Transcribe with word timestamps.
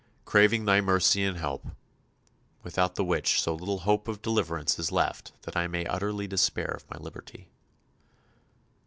craving 0.25 0.65
Thy 0.65 0.81
mercy 0.81 1.23
and 1.23 1.37
help, 1.37 1.63
without 2.63 2.95
the 2.95 3.03
which 3.03 3.39
so 3.39 3.53
little 3.53 3.81
hope 3.81 4.07
of 4.07 4.19
deliverance 4.23 4.79
is 4.79 4.91
left 4.91 5.31
that 5.43 5.55
I 5.55 5.67
may 5.67 5.85
utterly 5.85 6.25
despair 6.25 6.71
of 6.71 6.89
my 6.89 6.97
liberty." 6.97 7.51